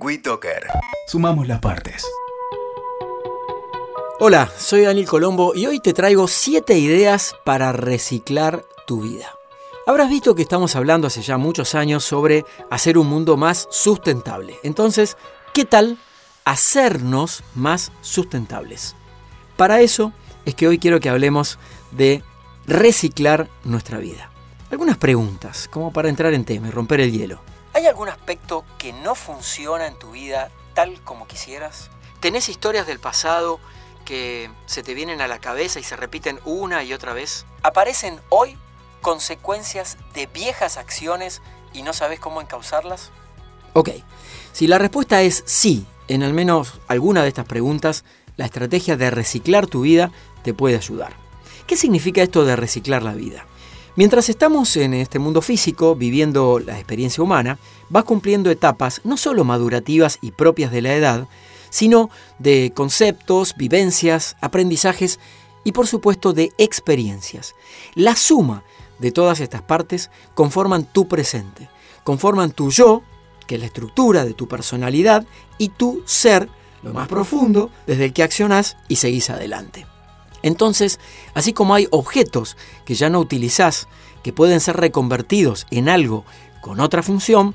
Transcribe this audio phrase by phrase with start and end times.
[0.00, 0.66] WeToker.
[1.06, 2.04] Sumamos las partes.
[4.18, 9.32] Hola, soy Daniel Colombo y hoy te traigo 7 ideas para reciclar tu vida.
[9.86, 14.56] Habrás visto que estamos hablando hace ya muchos años sobre hacer un mundo más sustentable.
[14.64, 15.16] Entonces,
[15.52, 15.98] ¿qué tal
[16.44, 18.96] hacernos más sustentables?
[19.56, 20.12] Para eso
[20.44, 21.58] es que hoy quiero que hablemos
[21.92, 22.24] de
[22.66, 24.30] reciclar nuestra vida.
[24.72, 27.53] Algunas preguntas, como para entrar en tema y romper el hielo.
[27.74, 31.90] ¿Hay algún aspecto que no funciona en tu vida tal como quisieras?
[32.20, 33.58] ¿Tenés historias del pasado
[34.04, 37.46] que se te vienen a la cabeza y se repiten una y otra vez?
[37.64, 38.56] ¿Aparecen hoy
[39.00, 41.42] consecuencias de viejas acciones
[41.72, 43.10] y no sabes cómo encauzarlas?
[43.72, 43.90] Ok,
[44.52, 48.04] si la respuesta es sí, en al menos alguna de estas preguntas,
[48.36, 50.12] la estrategia de reciclar tu vida
[50.44, 51.16] te puede ayudar.
[51.66, 53.46] ¿Qué significa esto de reciclar la vida?
[53.96, 59.44] Mientras estamos en este mundo físico, viviendo la experiencia humana, vas cumpliendo etapas no solo
[59.44, 61.28] madurativas y propias de la edad,
[61.70, 65.20] sino de conceptos, vivencias, aprendizajes
[65.62, 67.54] y por supuesto de experiencias.
[67.94, 68.64] La suma
[68.98, 71.68] de todas estas partes conforman tu presente,
[72.02, 73.02] conforman tu yo,
[73.46, 75.24] que es la estructura de tu personalidad,
[75.56, 76.48] y tu ser,
[76.82, 79.86] lo más profundo, desde el que accionás y seguís adelante.
[80.44, 81.00] Entonces,
[81.32, 83.88] así como hay objetos que ya no utilizás,
[84.22, 86.26] que pueden ser reconvertidos en algo
[86.60, 87.54] con otra función,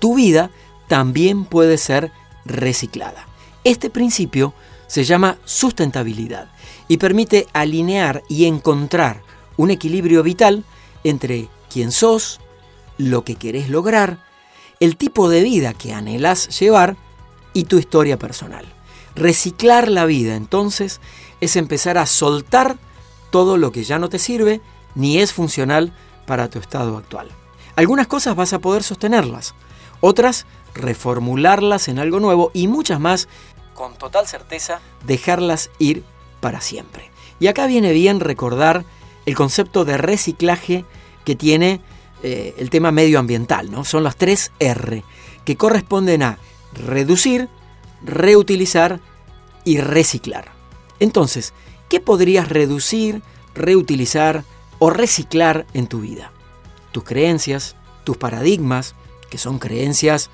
[0.00, 0.50] tu vida
[0.86, 2.12] también puede ser
[2.44, 3.26] reciclada.
[3.64, 4.52] Este principio
[4.86, 6.50] se llama sustentabilidad
[6.88, 9.22] y permite alinear y encontrar
[9.56, 10.62] un equilibrio vital
[11.04, 12.40] entre quién sos,
[12.98, 14.18] lo que querés lograr,
[14.78, 16.98] el tipo de vida que anhelás llevar
[17.54, 18.66] y tu historia personal.
[19.14, 21.00] Reciclar la vida, entonces,
[21.40, 22.76] es empezar a soltar
[23.30, 24.60] todo lo que ya no te sirve
[24.94, 25.92] ni es funcional
[26.26, 27.28] para tu estado actual.
[27.76, 29.54] Algunas cosas vas a poder sostenerlas,
[30.00, 33.28] otras reformularlas en algo nuevo y muchas más,
[33.74, 36.04] con total certeza, dejarlas ir
[36.40, 37.10] para siempre.
[37.38, 38.84] Y acá viene bien recordar
[39.26, 40.84] el concepto de reciclaje
[41.24, 41.80] que tiene
[42.22, 43.84] eh, el tema medioambiental, ¿no?
[43.84, 45.04] Son las tres R,
[45.44, 46.38] que corresponden a
[46.72, 47.48] reducir,
[48.02, 49.00] reutilizar
[49.64, 50.55] y reciclar.
[51.00, 51.52] Entonces,
[51.88, 53.22] ¿qué podrías reducir,
[53.54, 54.44] reutilizar
[54.78, 56.32] o reciclar en tu vida?
[56.92, 58.94] Tus creencias, tus paradigmas,
[59.30, 60.30] que son creencias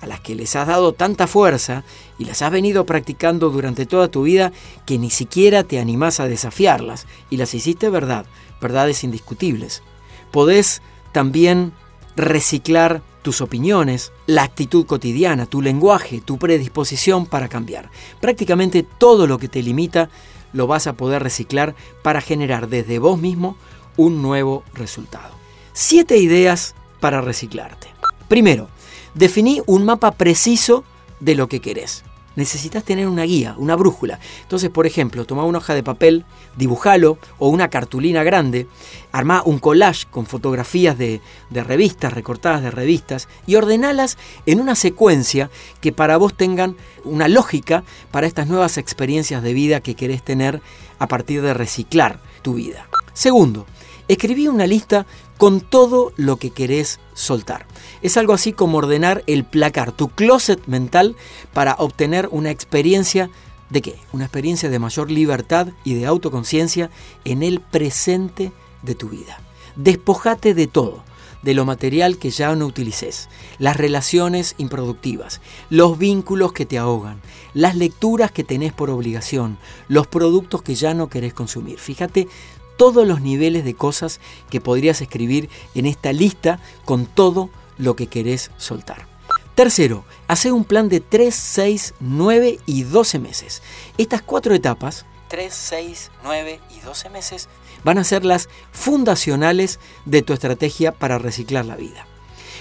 [0.00, 1.82] a las que les has dado tanta fuerza
[2.18, 4.52] y las has venido practicando durante toda tu vida
[4.86, 8.26] que ni siquiera te animás a desafiarlas y las hiciste verdad,
[8.60, 9.82] verdades indiscutibles.
[10.30, 10.82] Podés
[11.12, 11.72] también
[12.16, 17.90] reciclar tus opiniones, la actitud cotidiana, tu lenguaje, tu predisposición para cambiar.
[18.20, 20.10] Prácticamente todo lo que te limita
[20.52, 23.56] lo vas a poder reciclar para generar desde vos mismo
[23.96, 25.34] un nuevo resultado.
[25.72, 27.88] Siete ideas para reciclarte.
[28.28, 28.68] Primero,
[29.14, 30.84] definí un mapa preciso
[31.18, 32.04] de lo que querés
[32.36, 34.18] necesitas tener una guía, una brújula.
[34.42, 36.24] Entonces, por ejemplo, toma una hoja de papel,
[36.56, 38.66] dibujalo o una cartulina grande,
[39.12, 44.74] armá un collage con fotografías de, de, revistas, recortadas de revistas, y ordenalas en una
[44.74, 45.50] secuencia
[45.80, 50.60] que para vos tengan una lógica para estas nuevas experiencias de vida que querés tener
[50.98, 52.88] a partir de reciclar tu vida.
[53.14, 53.64] Segundo,
[54.08, 55.06] escribí una lista
[55.38, 57.66] con todo lo que querés soltar.
[58.02, 61.16] Es algo así como ordenar el placar, tu closet mental
[61.52, 63.30] para obtener una experiencia
[63.70, 63.96] de qué?
[64.12, 66.90] Una experiencia de mayor libertad y de autoconciencia
[67.24, 68.52] en el presente
[68.82, 69.40] de tu vida.
[69.76, 71.02] Despojate de todo,
[71.42, 77.20] de lo material que ya no utilices, las relaciones improductivas, los vínculos que te ahogan,
[77.52, 79.58] las lecturas que tenés por obligación,
[79.88, 81.78] los productos que ya no querés consumir.
[81.78, 82.28] Fíjate
[82.76, 84.20] todos los niveles de cosas
[84.50, 89.06] que podrías escribir en esta lista con todo lo que querés soltar.
[89.54, 93.62] Tercero, hace un plan de 3, 6, 9 y 12 meses.
[93.98, 97.48] Estas cuatro etapas, 3, 6, 9 y 12 meses,
[97.84, 102.06] van a ser las fundacionales de tu estrategia para reciclar la vida.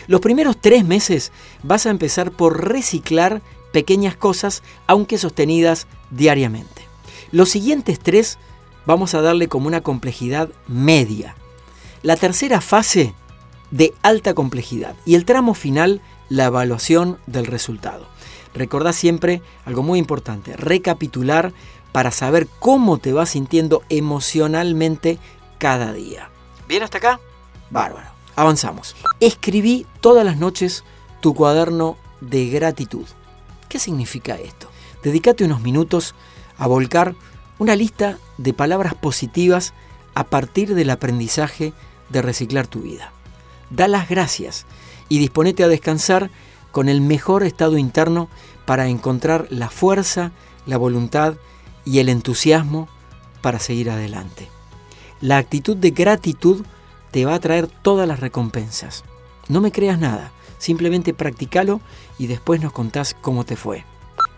[0.08, 1.32] Los primeros tres meses
[1.64, 3.42] vas a empezar por reciclar
[3.72, 6.84] pequeñas cosas, aunque sostenidas diariamente.
[7.32, 8.38] Los siguientes tres
[8.86, 11.36] vamos a darle como una complejidad media.
[12.02, 13.14] La tercera fase
[13.72, 18.08] de alta complejidad y el tramo final la evaluación del resultado.
[18.54, 21.54] Recordá siempre algo muy importante, recapitular
[21.92, 25.18] para saber cómo te vas sintiendo emocionalmente
[25.58, 26.30] cada día.
[26.68, 27.20] ¿Bien hasta acá?
[27.70, 28.10] Bárbaro.
[28.36, 28.96] Avanzamos.
[29.20, 30.84] Escribí todas las noches
[31.22, 33.06] tu cuaderno de gratitud.
[33.70, 34.70] ¿Qué significa esto?
[35.04, 36.16] Dedícate unos minutos
[36.58, 37.16] a volcar
[37.60, 39.74] una lista de palabras positivas
[40.14, 41.74] a partir del aprendizaje
[42.10, 43.12] de reciclar tu vida.
[43.70, 44.66] Da las gracias
[45.10, 46.30] y disponete a descansar
[46.72, 48.30] con el mejor estado interno
[48.66, 50.32] para encontrar la fuerza,
[50.66, 51.36] la voluntad
[51.86, 52.88] y el entusiasmo
[53.42, 54.50] para seguir adelante.
[55.22, 56.66] La actitud de gratitud
[57.12, 59.04] te va a traer todas las recompensas.
[59.48, 61.80] No me creas nada, simplemente practicalo
[62.18, 63.86] y después nos contás cómo te fue.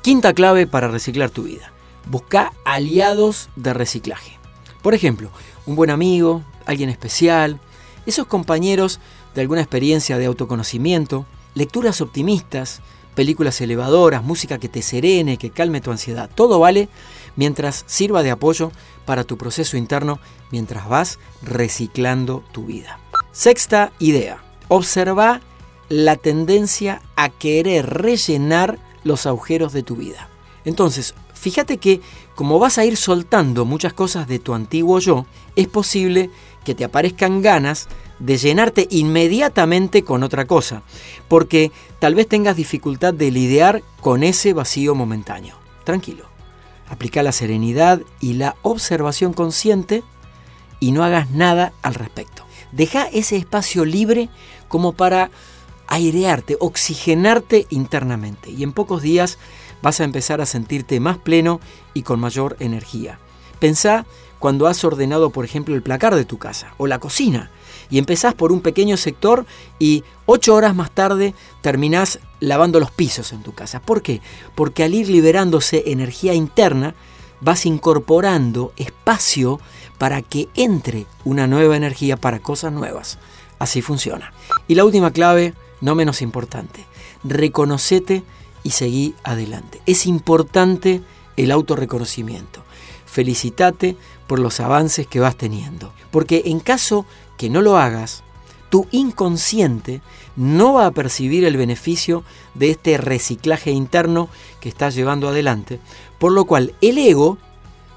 [0.01, 1.74] Quinta clave para reciclar tu vida.
[2.05, 4.37] Busca aliados de reciclaje.
[4.81, 5.29] Por ejemplo,
[5.65, 7.59] un buen amigo, alguien especial,
[8.05, 8.99] esos compañeros
[9.33, 11.25] de alguna experiencia de autoconocimiento,
[11.55, 12.81] lecturas optimistas,
[13.15, 16.29] películas elevadoras, música que te serene, que calme tu ansiedad.
[16.33, 16.89] Todo vale
[17.35, 18.71] mientras sirva de apoyo
[19.05, 20.19] para tu proceso interno
[20.51, 22.99] mientras vas reciclando tu vida.
[23.31, 24.43] Sexta idea.
[24.67, 25.41] Observa
[25.89, 30.29] la tendencia a querer rellenar los agujeros de tu vida.
[30.63, 31.13] Entonces,
[31.45, 32.01] fíjate que
[32.33, 36.31] como vas a ir soltando muchas cosas de tu antiguo yo, es posible
[36.63, 37.87] que te aparezcan ganas
[38.17, 40.81] de llenarte inmediatamente con otra cosa,
[41.27, 45.55] porque tal vez tengas dificultad de lidiar con ese vacío momentáneo.
[45.83, 46.25] Tranquilo,
[46.89, 50.01] aplica la serenidad y la observación consciente
[50.79, 52.43] y no hagas nada al respecto.
[52.71, 54.29] Deja ese espacio libre
[54.67, 55.29] como para
[55.85, 59.37] airearte, oxigenarte internamente y en pocos días
[59.81, 61.59] vas a empezar a sentirte más pleno
[61.93, 63.19] y con mayor energía.
[63.59, 64.05] Pensá
[64.39, 67.51] cuando has ordenado, por ejemplo, el placar de tu casa o la cocina
[67.89, 69.45] y empezás por un pequeño sector
[69.79, 73.79] y ocho horas más tarde terminás lavando los pisos en tu casa.
[73.79, 74.21] ¿Por qué?
[74.55, 76.95] Porque al ir liberándose energía interna,
[77.41, 79.59] vas incorporando espacio
[79.97, 83.17] para que entre una nueva energía para cosas nuevas.
[83.59, 84.33] Así funciona.
[84.67, 86.85] Y la última clave, no menos importante,
[87.23, 88.23] reconocete
[88.65, 89.79] y seguí adelante.
[89.85, 91.03] Es importante
[91.37, 92.63] el autorreconocimiento.
[93.05, 93.95] Felicitate
[94.25, 95.93] por los avances que vas teniendo.
[96.09, 97.05] Porque en caso
[97.37, 98.23] que no lo hagas,
[98.71, 100.01] tu inconsciente
[100.35, 102.23] no va a percibir el beneficio
[102.55, 104.29] de este reciclaje interno
[104.59, 105.79] que estás llevando adelante,
[106.17, 107.37] por lo cual el ego,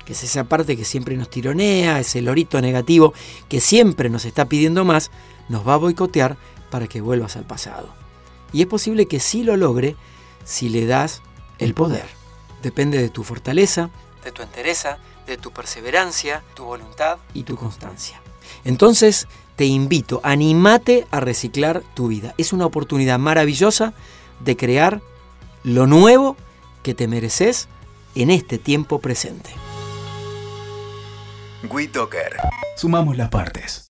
[0.04, 3.14] que es esa parte que siempre nos tironea, ese lorito negativo
[3.48, 5.10] que siempre nos está pidiendo más,
[5.48, 6.36] nos va a boicotear
[6.70, 7.88] para que vuelvas al pasado.
[8.52, 9.96] Y es posible que sí lo logre
[10.48, 11.20] si le das
[11.58, 12.06] el poder.
[12.62, 13.90] Depende de tu fortaleza,
[14.24, 18.20] de tu entereza, de tu perseverancia, tu voluntad y tu constancia.
[18.64, 22.34] Entonces, te invito, animate a reciclar tu vida.
[22.38, 23.92] Es una oportunidad maravillosa
[24.40, 25.02] de crear
[25.64, 26.36] lo nuevo
[26.82, 27.68] que te mereces
[28.14, 29.50] en este tiempo presente.
[31.70, 32.38] WeToker.
[32.76, 33.84] Sumamos las partes.